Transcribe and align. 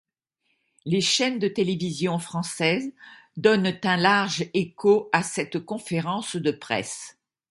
Les 0.83 0.99
chaines 0.99 1.37
de 1.37 1.47
télévision 1.47 2.17
françaises 2.17 2.91
donnent 3.37 3.77
un 3.83 3.97
large 3.97 4.49
écho 4.55 5.11
à 5.13 5.21
cette 5.21 5.59
conférence 5.59 6.35
de 6.35 6.49
presse. 6.49 7.19